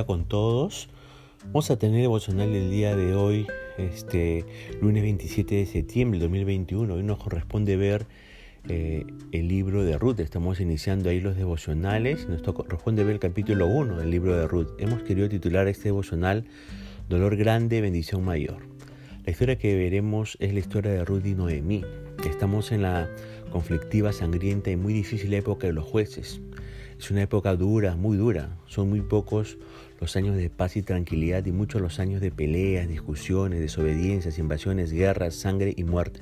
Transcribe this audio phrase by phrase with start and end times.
[0.00, 0.88] día con todos.
[1.46, 4.46] Vamos a tener emocional el día de hoy, este
[4.80, 6.94] lunes 27 de septiembre del 2021.
[6.94, 8.06] Hoy nos corresponde ver
[8.68, 10.20] eh, el libro de Ruth.
[10.20, 12.28] Estamos iniciando ahí los devocionales.
[12.28, 14.68] Nos corresponde ver el capítulo 1 del libro de Ruth.
[14.78, 16.46] Hemos querido titular este devocional
[17.10, 18.58] Dolor grande, bendición mayor.
[19.26, 21.84] La historia que veremos es la historia de Ruth y Noemí.
[22.24, 23.10] Estamos en la
[23.50, 26.40] conflictiva, sangrienta y muy difícil época de los jueces.
[27.00, 28.58] Es una época dura, muy dura.
[28.66, 29.56] Son muy pocos
[30.00, 34.92] los años de paz y tranquilidad y muchos los años de peleas, discusiones, desobediencias, invasiones,
[34.92, 36.20] guerras, sangre y muerte.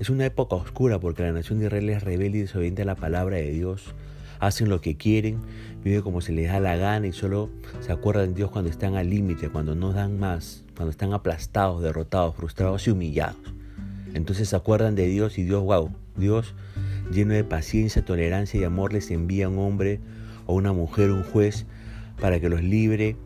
[0.00, 2.94] Es una época oscura porque la nación de Israel es rebelde y desobediente a la
[2.94, 3.94] palabra de Dios.
[4.40, 5.38] Hacen lo que quieren,
[5.84, 8.96] viven como se les da la gana y solo se acuerdan de Dios cuando están
[8.96, 13.52] al límite, cuando no dan más, cuando están aplastados, derrotados, frustrados y humillados.
[14.14, 16.54] Entonces se acuerdan de Dios y Dios, wow, Dios
[17.10, 20.00] lleno de paciencia, tolerancia y amor, les envía un hombre
[20.46, 21.66] o una mujer, un juez,
[22.20, 23.16] para que los libre,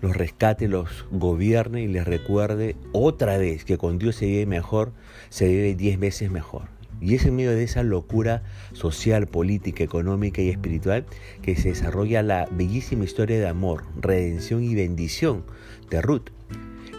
[0.00, 4.92] los rescate, los gobierne y les recuerde otra vez que con Dios se vive mejor,
[5.28, 6.68] se vive diez veces mejor.
[7.00, 11.06] Y es en medio de esa locura social, política, económica y espiritual
[11.42, 15.44] que se desarrolla la bellísima historia de amor, redención y bendición
[15.90, 16.30] de Ruth.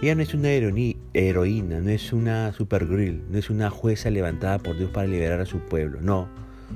[0.01, 4.77] Ella no es una heroína, no es una supergrill, no es una jueza levantada por
[4.77, 6.29] Dios para liberar a su pueblo, no.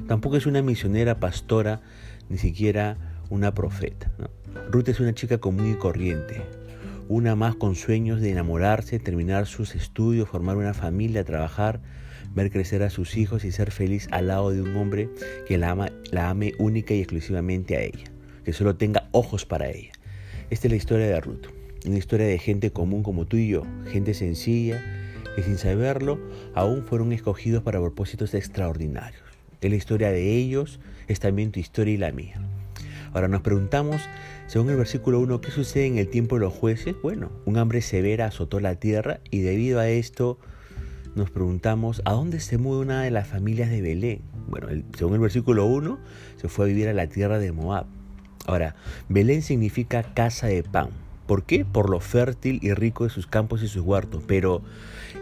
[0.08, 1.81] Tampoco es una misionera, pastora,
[2.30, 2.98] ni siquiera
[3.30, 4.12] una profeta.
[4.72, 6.42] Ruth es una chica común y corriente,
[7.08, 11.81] una más con sueños de enamorarse, terminar sus estudios, formar una familia, trabajar,
[12.34, 15.09] ver crecer a sus hijos y ser feliz al lado de un hombre
[15.47, 18.12] que la, ama, la ame única y exclusivamente a ella,
[18.44, 19.92] que solo tenga ojos para ella.
[20.50, 21.62] Esta es la historia de Ruth.
[21.86, 24.81] Una historia de gente común como tú y yo, gente sencilla
[25.36, 26.17] que sin saberlo
[26.53, 29.23] aún fueron escogidos para propósitos extraordinarios.
[29.59, 32.42] Es la historia de ellos, es también tu historia y la mía.
[33.14, 34.02] Ahora nos preguntamos,
[34.48, 36.96] según el versículo 1, ¿qué sucede en el tiempo de los jueces?
[37.03, 40.40] Bueno, un hambre severa azotó la tierra y debido a esto
[41.16, 44.22] nos preguntamos, ¿a dónde se muda una de las familias de Belén?
[44.47, 46.00] Bueno, según el versículo 1,
[46.38, 47.85] se fue a vivir a la tierra de Moab.
[48.46, 48.75] Ahora,
[49.09, 50.90] Belén significa casa de pan.
[51.25, 51.66] ¿Por qué?
[51.66, 54.23] Por lo fértil y rico de sus campos y sus huertos.
[54.28, 54.61] Pero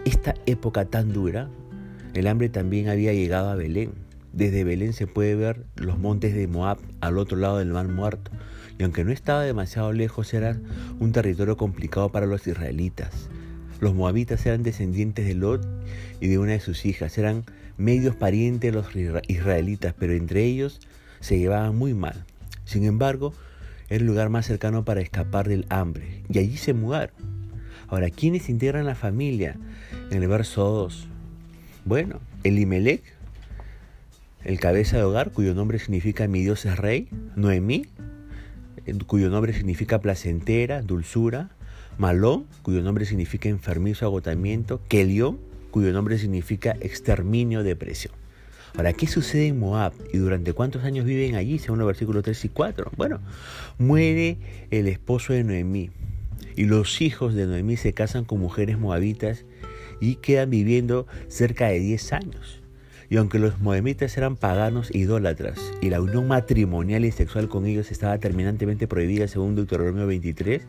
[0.06, 1.50] esta época tan dura,
[2.14, 3.92] el hambre también había llegado a Belén.
[4.34, 8.32] Desde Belén se puede ver los montes de Moab al otro lado del mar muerto.
[8.80, 10.58] Y aunque no estaba demasiado lejos, era
[11.00, 13.30] un territorio complicado para los israelitas.
[13.80, 15.68] Los moabitas eran descendientes de Lot
[16.20, 17.18] y de una de sus hijas.
[17.18, 17.44] Eran
[17.78, 18.88] medios parientes de los
[19.28, 20.80] israelitas, pero entre ellos
[21.20, 22.26] se llevaban muy mal.
[22.64, 23.34] Sin embargo,
[23.92, 26.24] era el lugar más cercano para escapar del hambre.
[26.30, 27.14] Y allí se mudaron.
[27.90, 29.58] Ahora, ¿quiénes integran la familia?
[30.12, 31.08] En el verso 2.
[31.84, 33.04] Bueno, Elimelech,
[34.46, 37.10] el cabeza de hogar, cuyo nombre significa mi Dios es rey.
[37.36, 37.86] Noemí,
[39.08, 41.50] cuyo nombre significa placentera, dulzura.
[41.98, 44.80] Malón, cuyo nombre significa enfermizo, agotamiento.
[44.88, 45.38] Kelión,
[45.70, 48.21] cuyo nombre significa exterminio, depresión.
[48.76, 52.46] Ahora, ¿qué sucede en Moab y durante cuántos años viven allí, según los versículos 3
[52.46, 52.92] y 4?
[52.96, 53.20] Bueno,
[53.78, 54.38] muere
[54.72, 55.90] el esposo de Noemí
[56.56, 59.46] y los hijos de Noemí se casan con mujeres moabitas
[60.00, 62.62] y quedan viviendo cerca de 10 años.
[63.10, 67.92] Y aunque los moabitas eran paganos idólatras y la unión matrimonial y sexual con ellos
[67.92, 70.62] estaba terminantemente prohibida según Deuteronomio 23,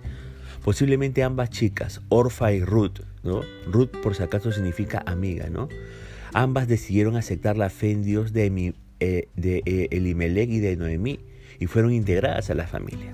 [0.65, 3.43] posiblemente ambas chicas, Orfa y Ruth, ¿no?
[3.71, 5.69] Ruth por si acaso significa amiga, ¿no?
[6.35, 11.21] Ambas decidieron aceptar la fe en Dios de, eh, de eh, Elimelech y de Noemí
[11.59, 13.13] y fueron integradas a la familia.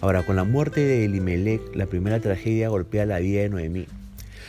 [0.00, 3.86] Ahora, con la muerte de Elimelech, la primera tragedia golpea la vida de Noemí.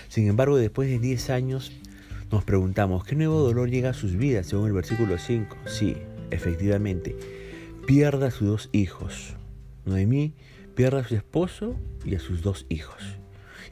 [0.10, 1.72] Sin embargo, después de 10 años,
[2.32, 4.48] nos preguntamos, ¿qué nuevo dolor llega a sus vidas?
[4.48, 5.56] Según el versículo 5.
[5.68, 5.96] Sí,
[6.32, 7.16] efectivamente,
[7.86, 9.36] pierde a sus dos hijos.
[9.86, 10.34] Noemí
[10.76, 13.21] pierde a su esposo y a sus dos hijos.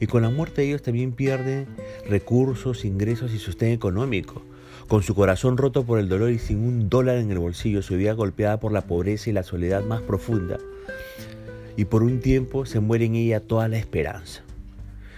[0.00, 1.66] Y con la muerte de ellos también pierden
[2.08, 4.42] recursos, ingresos y sostén económico.
[4.88, 7.94] Con su corazón roto por el dolor y sin un dólar en el bolsillo, su
[7.94, 10.58] vida golpeada por la pobreza y la soledad más profunda.
[11.76, 14.42] Y por un tiempo se muere en ella toda la esperanza.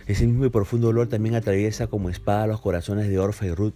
[0.07, 3.75] Ese mismo y profundo dolor también atraviesa como espada los corazones de Orfa y Ruth,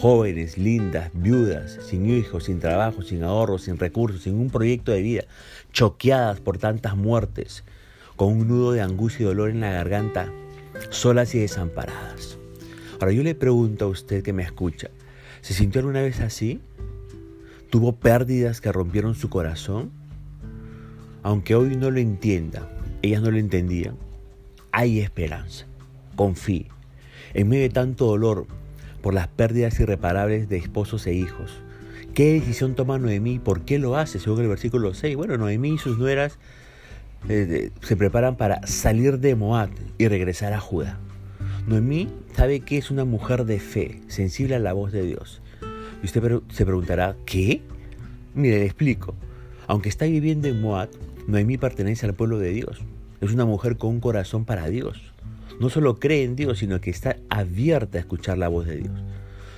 [0.00, 5.02] jóvenes, lindas, viudas, sin hijos, sin trabajo, sin ahorros, sin recursos, sin un proyecto de
[5.02, 5.24] vida,
[5.72, 7.62] choqueadas por tantas muertes,
[8.16, 10.32] con un nudo de angustia y dolor en la garganta,
[10.88, 12.38] solas y desamparadas.
[13.00, 14.90] Ahora yo le pregunto a usted que me escucha,
[15.40, 16.60] ¿se sintió alguna vez así?
[17.70, 19.90] ¿Tuvo pérdidas que rompieron su corazón?
[21.22, 22.68] Aunque hoy no lo entienda,
[23.02, 23.96] ellas no lo entendían,
[24.72, 25.66] hay esperanza.
[26.16, 26.68] Confíe.
[27.34, 28.46] En medio de tanto dolor
[29.02, 31.52] por las pérdidas irreparables de esposos e hijos,
[32.14, 33.38] ¿qué decisión toma Noemí?
[33.38, 34.18] ¿Por qué lo hace?
[34.18, 35.16] Según el versículo 6.
[35.16, 36.38] Bueno, Noemí y sus nueras
[37.28, 40.98] eh, se preparan para salir de Moab y regresar a Judá.
[41.66, 45.42] Noemí sabe que es una mujer de fe, sensible a la voz de Dios.
[46.02, 47.62] Y usted se preguntará, ¿qué?
[48.34, 49.14] Mire, le explico.
[49.66, 50.88] Aunque está viviendo en Moab,
[51.26, 52.80] Noemí pertenece al pueblo de Dios.
[53.20, 55.12] Es una mujer con un corazón para Dios.
[55.60, 58.98] No solo cree en Dios, sino que está abierta a escuchar la voz de Dios.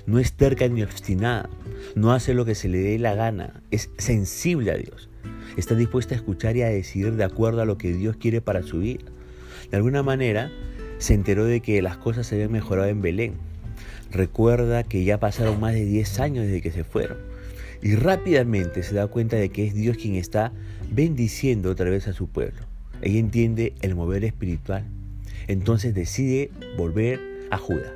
[0.04, 1.48] No es terca ni obstinada.
[1.94, 3.62] No hace lo que se le dé la gana.
[3.70, 5.08] Es sensible a Dios.
[5.56, 8.62] Está dispuesta a escuchar y a decidir de acuerdo a lo que Dios quiere para
[8.62, 9.04] su vida.
[9.70, 10.50] De alguna manera,
[10.98, 13.34] se enteró de que las cosas se habían mejorado en Belén.
[14.10, 17.18] Recuerda que ya pasaron más de 10 años desde que se fueron.
[17.82, 20.52] Y rápidamente se da cuenta de que es Dios quien está
[20.90, 22.60] bendiciendo otra vez a su pueblo.
[23.00, 24.84] Ella entiende el mover espiritual.
[25.48, 27.20] Entonces decide volver
[27.50, 27.92] a Judá.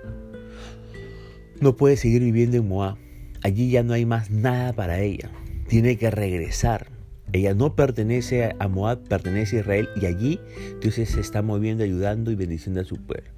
[1.61, 2.97] No puede seguir viviendo en Moab.
[3.43, 5.31] Allí ya no hay más nada para ella.
[5.69, 6.89] Tiene que regresar.
[7.33, 10.41] Ella no pertenece a Moab, pertenece a Israel y allí
[10.81, 13.31] Dios se está moviendo, ayudando y bendiciendo a su pueblo.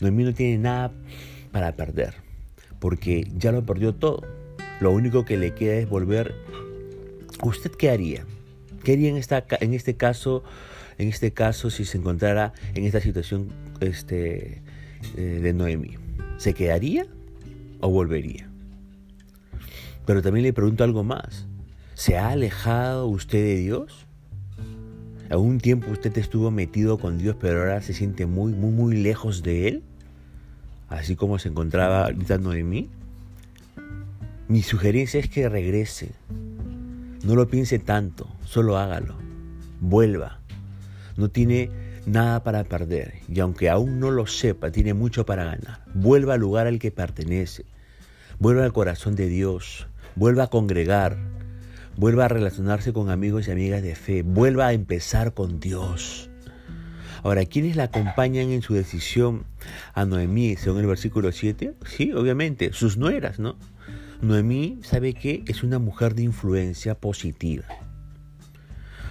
[0.00, 0.92] Noemí no tiene nada
[1.52, 2.14] para perder,
[2.78, 4.22] porque ya lo perdió todo.
[4.80, 6.34] Lo único que le queda es volver.
[7.42, 8.24] ¿Usted qué haría?
[8.84, 10.42] ¿Qué haría en, este caso,
[10.98, 13.48] en este caso si se encontrara en esta situación
[13.80, 14.62] este,
[15.16, 15.96] eh, de Noemí?
[16.38, 17.06] ¿Se quedaría
[17.80, 18.48] o volvería?
[20.06, 21.46] Pero también le pregunto algo más.
[22.00, 24.06] ¿Se ha alejado usted de Dios?
[25.28, 29.42] ¿Algún tiempo usted estuvo metido con Dios, pero ahora se siente muy, muy, muy lejos
[29.42, 29.82] de Él?
[30.88, 32.88] Así como se encontraba ahorita Noemí.
[34.48, 36.12] Mi sugerencia es que regrese.
[37.22, 39.16] No lo piense tanto, solo hágalo.
[39.82, 40.40] Vuelva.
[41.18, 41.70] No tiene
[42.06, 45.84] nada para perder y aunque aún no lo sepa, tiene mucho para ganar.
[45.92, 47.66] Vuelva al lugar al que pertenece.
[48.38, 49.86] Vuelva al corazón de Dios.
[50.16, 51.18] Vuelva a congregar.
[52.00, 54.22] Vuelva a relacionarse con amigos y amigas de fe.
[54.22, 56.30] Vuelva a empezar con Dios.
[57.22, 59.44] Ahora, ¿quiénes la acompañan en su decisión
[59.92, 61.74] a Noemí, según el versículo 7?
[61.84, 63.58] Sí, obviamente, sus nueras, ¿no?
[64.22, 65.44] Noemí, ¿sabe qué?
[65.46, 67.66] Es una mujer de influencia positiva.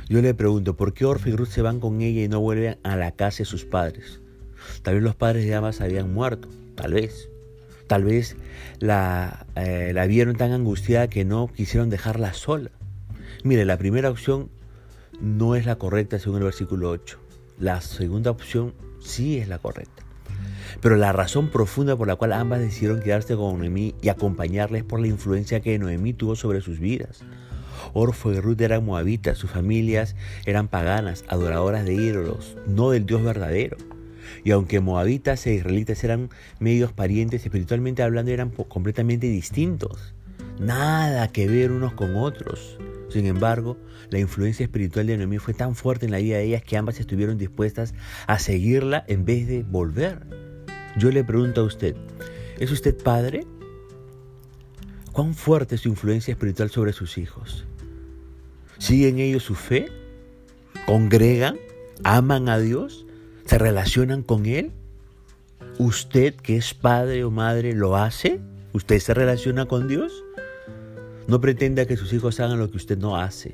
[0.07, 2.79] Yo le pregunto, ¿por qué Orfe y Ruth se van con ella y no vuelven
[2.81, 4.19] a la casa de sus padres?
[4.81, 7.29] Tal vez los padres de ambas habían muerto, tal vez.
[7.85, 8.35] Tal vez
[8.79, 12.71] la, eh, la vieron tan angustiada que no quisieron dejarla sola.
[13.43, 14.49] Mire, la primera opción
[15.21, 17.17] no es la correcta según el versículo 8.
[17.57, 20.03] La segunda opción sí es la correcta.
[20.81, 24.99] Pero la razón profunda por la cual ambas decidieron quedarse con Noemí y acompañarles por
[24.99, 27.21] la influencia que Noemí tuvo sobre sus vidas.
[27.93, 33.23] Orfo y Ruth eran moabitas, sus familias eran paganas, adoradoras de ídolos, no del Dios
[33.23, 33.77] verdadero.
[34.43, 40.13] Y aunque moabitas e israelitas eran medios parientes, espiritualmente hablando eran completamente distintos.
[40.59, 42.77] Nada que ver unos con otros.
[43.09, 43.77] Sin embargo,
[44.09, 46.99] la influencia espiritual de Noemí fue tan fuerte en la vida de ellas que ambas
[46.99, 47.93] estuvieron dispuestas
[48.27, 50.27] a seguirla en vez de volver.
[50.97, 51.95] Yo le pregunto a usted,
[52.59, 53.45] ¿es usted padre?
[55.11, 57.65] ¿Cuán fuerte es su influencia espiritual sobre sus hijos?
[58.77, 59.87] ¿Siguen ellos su fe?
[60.85, 61.57] ¿Congregan?
[62.03, 63.05] ¿Aman a Dios?
[63.45, 64.71] ¿Se relacionan con Él?
[65.79, 68.39] ¿Usted que es padre o madre lo hace?
[68.73, 70.23] ¿Usted se relaciona con Dios?
[71.29, 73.53] No pretenda que sus hijos hagan lo que usted no hace.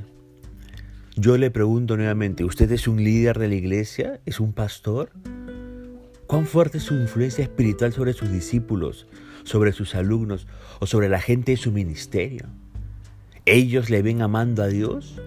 [1.18, 4.22] Yo le pregunto nuevamente, ¿usted es un líder de la iglesia?
[4.26, 5.10] ¿Es un pastor?
[6.26, 9.08] ¿Cuán fuerte es su influencia espiritual sobre sus discípulos,
[9.44, 10.48] sobre sus alumnos
[10.80, 12.46] o sobre la gente de su ministerio?
[13.44, 15.22] ¿Ellos le ven amando a Dios?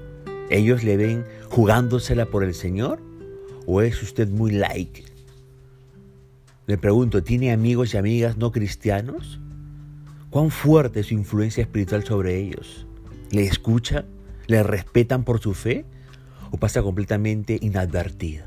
[0.48, 2.98] ¿Ellos le ven jugándosela por el Señor?
[3.66, 5.04] ¿O es usted muy like?
[6.66, 9.38] Le pregunto, ¿tiene amigos y amigas no cristianos?
[10.30, 12.86] ¿Cuán fuerte es su influencia espiritual sobre ellos?
[13.30, 14.04] ¿Le escuchan?
[14.46, 15.86] ¿Le respetan por su fe?
[16.50, 18.44] ¿O pasa completamente inadvertido?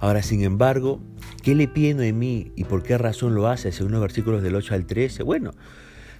[0.00, 1.00] Ahora, sin embargo,
[1.44, 3.70] ¿qué le pide Noemí y por qué razón lo hace?
[3.70, 5.22] Según los versículos del 8 al 13.
[5.22, 5.52] Bueno,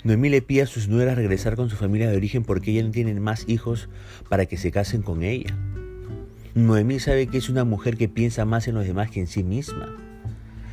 [0.05, 2.93] Noemí le pide a sus nueras regresar con su familia de origen porque ella no
[2.93, 3.89] tiene más hijos
[4.29, 5.53] para que se casen con ella.
[6.55, 9.43] Noemí sabe que es una mujer que piensa más en los demás que en sí
[9.43, 9.97] misma.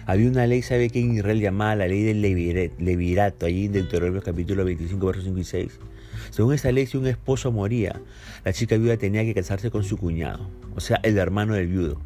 [0.05, 4.22] Había una ley, sabe que en Israel llamada la ley del levirato, allí en Deuteronomio
[4.22, 5.79] capítulo 25, versos 5 y 6.
[6.29, 8.01] Según esta ley, si un esposo moría,
[8.43, 12.01] la chica viuda tenía que casarse con su cuñado, o sea, el hermano del viudo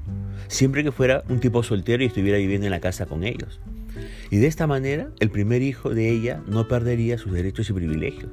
[0.48, 3.60] siempre que fuera un tipo soltero y estuviera viviendo en la casa con ellos.
[4.30, 8.32] Y de esta manera, el primer hijo de ella no perdería sus derechos y privilegios.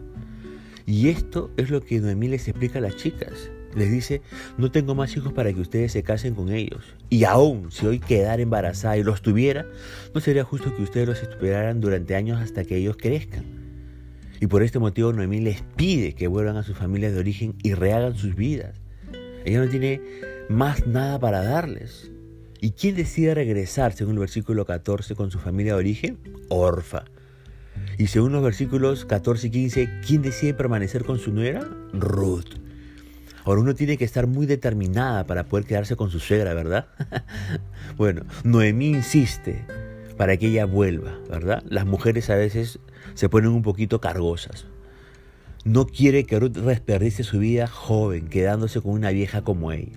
[0.87, 3.50] Y esto es lo que Noemí les explica a las chicas.
[3.75, 4.23] Les dice,
[4.57, 6.83] no tengo más hijos para que ustedes se casen con ellos.
[7.11, 9.66] Y aún si hoy quedara embarazada y los tuviera,
[10.14, 13.45] no sería justo que ustedes los esperaran durante años hasta que ellos crezcan.
[14.40, 17.75] Y por este motivo Noemí les pide que vuelvan a sus familias de origen y
[17.75, 18.81] rehagan sus vidas.
[19.45, 20.00] Ella no tiene
[20.49, 22.11] más nada para darles.
[22.61, 26.19] ¿Y quién decide regresar, según el versículo 14, con su familia de origen?
[26.49, 27.04] Orfa.
[27.99, 31.69] Y según los versículos 14 y 15, ¿quién decide permanecer con su nuera?
[31.93, 32.63] Ruth.
[33.45, 36.87] Ahora uno tiene que estar muy determinada para poder quedarse con su suegra, ¿verdad?
[37.97, 39.65] bueno, Noemí insiste
[40.17, 41.63] para que ella vuelva, ¿verdad?
[41.69, 42.79] Las mujeres a veces
[43.15, 44.67] se ponen un poquito cargosas.
[45.65, 49.95] No quiere que Ruth desperdicie su vida joven, quedándose con una vieja como ella.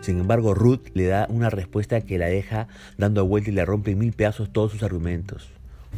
[0.00, 2.66] Sin embargo, Ruth le da una respuesta que la deja
[2.98, 5.50] dando vuelta y le rompe en mil pedazos todos sus argumentos.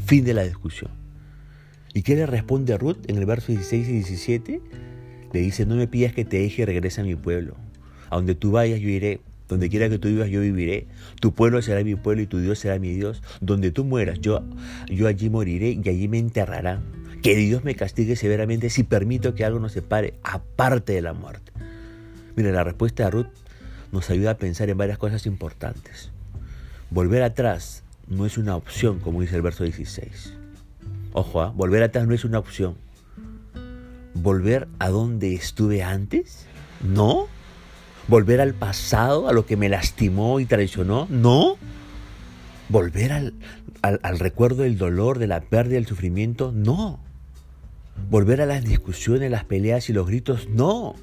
[0.04, 0.90] Fin de la discusión.
[1.94, 4.60] ¿Y qué le responde a Ruth en el verso 16 y 17?
[5.34, 7.56] Le dice, no me pidas que te deje y regrese a mi pueblo.
[8.08, 10.86] A donde tú vayas yo iré, donde quiera que tú vivas yo viviré.
[11.20, 13.20] Tu pueblo será mi pueblo y tu Dios será mi Dios.
[13.40, 14.44] Donde tú mueras yo,
[14.86, 16.84] yo allí moriré y allí me enterrarán.
[17.20, 21.50] Que Dios me castigue severamente si permito que algo nos separe, aparte de la muerte.
[22.36, 23.26] Mira, la respuesta de Ruth
[23.90, 26.12] nos ayuda a pensar en varias cosas importantes.
[26.90, 30.32] Volver atrás no es una opción, como dice el verso 16.
[31.12, 31.52] Ojo, ¿ah?
[31.56, 32.76] volver atrás no es una opción.
[34.14, 36.46] ¿Volver a donde estuve antes?
[36.82, 37.26] No.
[38.08, 41.06] ¿Volver al pasado, a lo que me lastimó y traicionó?
[41.10, 41.56] No.
[42.68, 43.34] ¿Volver al,
[43.82, 46.52] al recuerdo del dolor, de la pérdida, del sufrimiento?
[46.52, 47.00] No.
[48.10, 50.48] ¿Volver a las discusiones, las peleas y los gritos?
[50.48, 50.94] No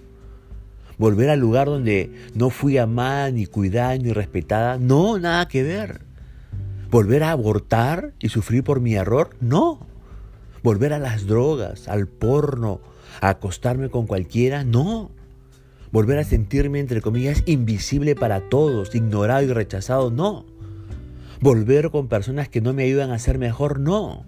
[1.01, 4.77] volver al lugar donde no fui amada, ni cuidada, ni respetada.
[4.77, 6.01] No, nada que ver.
[6.91, 9.31] Volver a abortar y sufrir por mi error.
[9.41, 9.79] No.
[10.61, 12.81] Volver a las drogas, al porno,
[13.19, 14.63] acostarme con cualquiera.
[14.63, 15.11] No.
[15.91, 20.09] Volver a sentirme, entre comillas, invisible para todos, ignorado y rechazado.
[20.09, 20.45] No.
[21.41, 23.79] Volver con personas que no me ayudan a ser mejor.
[23.79, 24.25] No.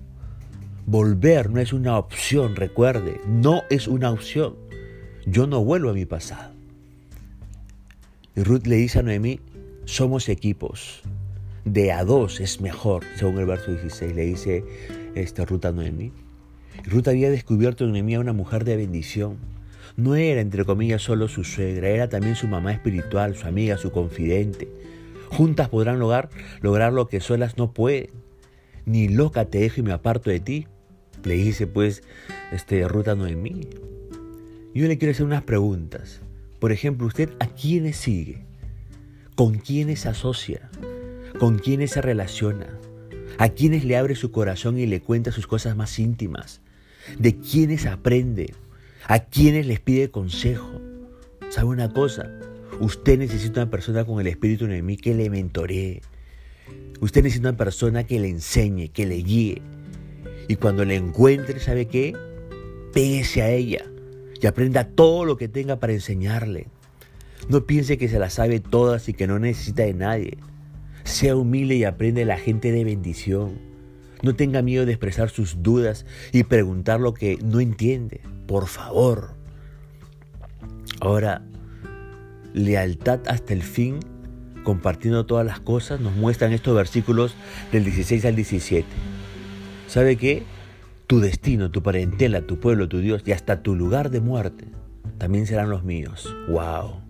[0.86, 4.56] Volver no es una opción, recuerde, no es una opción.
[5.26, 6.54] Yo no vuelvo a mi pasado.
[8.36, 9.40] Y Ruth le dice a Noemí,
[9.86, 11.02] somos equipos.
[11.64, 14.66] De a dos es mejor, según el verso 16, le dice
[15.16, 16.12] esta Ruth a Noemí.
[16.86, 19.38] Ruth había descubierto en Noemí a una mujer de bendición.
[19.96, 23.92] No era, entre comillas, solo su suegra, era también su mamá espiritual, su amiga, su
[23.92, 24.68] confidente.
[25.30, 26.30] Juntas podrán lograr,
[26.62, 28.10] lograr lo que solas no pueden.
[28.86, 30.68] Ni loca te dejo y me aparto de ti.
[31.24, 32.04] Le dice pues
[32.52, 33.70] este, Ruth a Noemí.
[34.74, 36.22] Yo le quiero hacer unas preguntas.
[36.60, 38.46] Por ejemplo, ¿usted a quiénes sigue?
[39.36, 40.70] ¿Con quiénes se asocia?
[41.40, 42.68] ¿Con quiénes se relaciona?
[43.38, 46.62] ¿A quiénes le abre su corazón y le cuenta sus cosas más íntimas?
[47.18, 48.54] ¿De quiénes aprende?
[49.08, 50.82] ¿A quiénes les pide consejo?
[51.50, 52.32] ¿Sabe una cosa?
[52.80, 56.02] Usted necesita una persona con el espíritu en mí que le mentoree.
[57.02, 59.62] Usted necesita una persona que le enseñe, que le guíe.
[60.48, 62.16] Y cuando le encuentre, ¿sabe qué?
[62.94, 63.86] Pégese a ella
[64.42, 66.68] y aprenda todo lo que tenga para enseñarle.
[67.50, 70.38] No piense que se las sabe todas y que no necesita de nadie.
[71.04, 73.73] Sea humilde y aprende la gente de bendición.
[74.24, 78.22] No tenga miedo de expresar sus dudas y preguntar lo que no entiende.
[78.48, 79.36] Por favor.
[81.00, 81.44] Ahora,
[82.54, 84.00] lealtad hasta el fin,
[84.64, 87.36] compartiendo todas las cosas, nos muestran estos versículos
[87.72, 88.88] del 16 al 17.
[89.88, 90.44] ¿Sabe qué?
[91.06, 94.66] Tu destino, tu parentela, tu pueblo, tu Dios y hasta tu lugar de muerte
[95.18, 96.34] también serán los míos.
[96.48, 97.02] ¡Wow!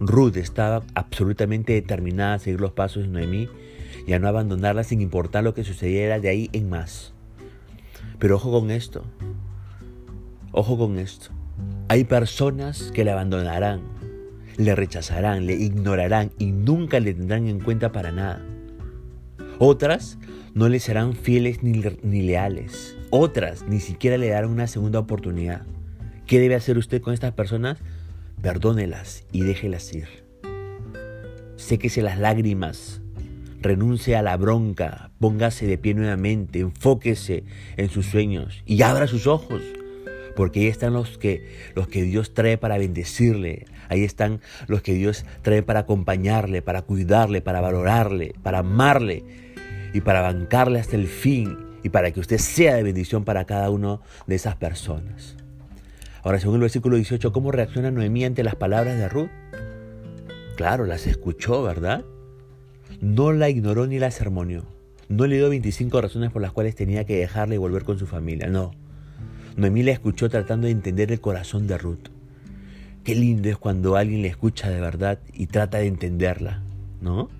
[0.00, 3.48] Ruth estaba absolutamente determinada a seguir los pasos de Noemí
[4.08, 7.12] y a no abandonarla sin importar lo que sucediera de ahí en más.
[8.18, 9.04] Pero ojo con esto.
[10.50, 11.28] Ojo con esto.
[11.88, 13.82] Hay personas que le abandonarán,
[14.56, 18.42] le rechazarán, le ignorarán y nunca le tendrán en cuenta para nada.
[19.58, 20.18] Otras
[20.54, 22.96] no le serán fieles ni, ni leales.
[23.10, 25.66] Otras ni siquiera le darán una segunda oportunidad.
[26.26, 27.78] ¿Qué debe hacer usted con estas personas?
[28.40, 30.08] Perdónelas y déjelas ir.
[31.56, 33.02] Séquese las lágrimas,
[33.60, 37.44] renuncie a la bronca, póngase de pie nuevamente, enfóquese
[37.76, 39.62] en sus sueños y abra sus ojos.
[40.36, 43.66] Porque ahí están los que, los que Dios trae para bendecirle.
[43.88, 49.24] Ahí están los que Dios trae para acompañarle, para cuidarle, para valorarle, para amarle
[49.92, 53.70] y para bancarle hasta el fin y para que usted sea de bendición para cada
[53.70, 55.36] una de esas personas.
[56.22, 59.30] Ahora, según el versículo 18, ¿cómo reacciona Noemí ante las palabras de Ruth?
[60.56, 62.04] Claro, las escuchó, ¿verdad?
[63.00, 64.64] No la ignoró ni la sermoneó.
[65.08, 68.06] No le dio 25 razones por las cuales tenía que dejarla y volver con su
[68.06, 68.72] familia, no.
[69.56, 72.08] Noemí la escuchó tratando de entender el corazón de Ruth.
[73.04, 76.62] Qué lindo es cuando alguien le escucha de verdad y trata de entenderla,
[77.00, 77.30] ¿no?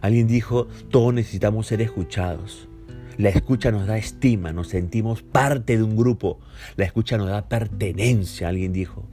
[0.00, 2.68] Alguien dijo, todos necesitamos ser escuchados.
[3.18, 6.38] La escucha nos da estima, nos sentimos parte de un grupo.
[6.76, 9.06] La escucha nos da pertenencia, alguien dijo.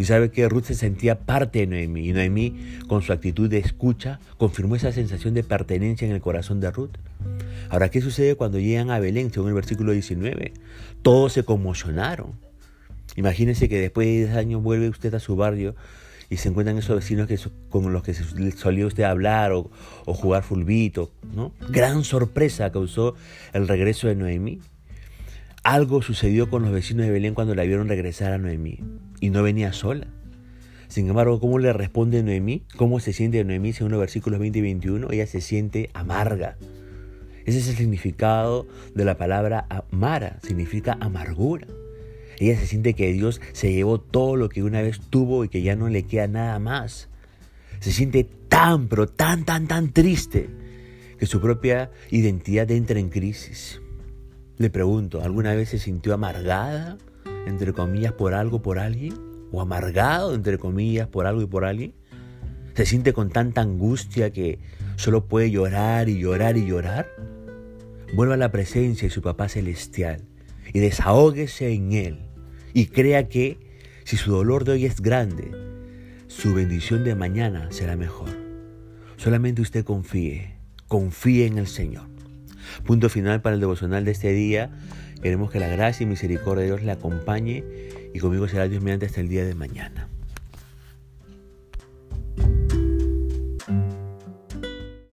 [0.00, 2.08] Y sabe que Ruth se sentía parte de Noemí.
[2.08, 6.58] Y Noemí, con su actitud de escucha, confirmó esa sensación de pertenencia en el corazón
[6.58, 6.96] de Ruth.
[7.68, 10.54] Ahora, ¿qué sucede cuando llegan a Belén, según el versículo 19?
[11.02, 12.32] Todos se conmocionaron.
[13.16, 15.74] Imagínense que después de 10 años vuelve usted a su barrio
[16.30, 17.38] y se encuentran esos vecinos que,
[17.68, 19.70] con los que solía usted hablar o,
[20.06, 21.12] jugar fulbito.
[21.34, 21.52] ¿no?
[21.68, 23.16] Gran sorpresa causó
[23.52, 24.60] el regreso de Noemí.
[25.62, 28.78] Algo sucedió con los vecinos de Belén cuando la vieron regresar a Noemí
[29.20, 30.06] y no venía sola.
[30.88, 32.64] Sin embargo, ¿cómo le responde Noemí?
[32.76, 35.12] ¿Cómo se siente Noemí según los versículos 20 y 21?
[35.12, 36.56] Ella se siente amarga.
[37.44, 41.66] Ese es el significado de la palabra amara, significa amargura.
[42.38, 45.62] Ella se siente que Dios se llevó todo lo que una vez tuvo y que
[45.62, 47.08] ya no le queda nada más.
[47.80, 50.48] Se siente tan, pero tan, tan, tan triste
[51.18, 53.80] que su propia identidad entra en crisis.
[54.56, 56.98] Le pregunto, ¿alguna vez se sintió amargada,
[57.46, 59.14] entre comillas, por algo, por alguien?
[59.52, 61.94] ¿O amargado, entre comillas, por algo y por alguien?
[62.74, 64.58] ¿Se siente con tanta angustia que
[64.96, 67.08] solo puede llorar y llorar y llorar?
[68.14, 70.22] Vuelva a la presencia de su Papá Celestial
[70.72, 72.18] y desahóguese en Él
[72.72, 73.58] y crea que
[74.04, 75.50] si su dolor de hoy es grande,
[76.26, 78.30] su bendición de mañana será mejor.
[79.16, 80.54] Solamente usted confíe,
[80.88, 82.08] confíe en el Señor.
[82.84, 84.70] Punto final para el devocional de este día.
[85.22, 87.64] Queremos que la gracia y misericordia de Dios le acompañe
[88.14, 90.08] y conmigo será Dios mediante hasta el día de mañana.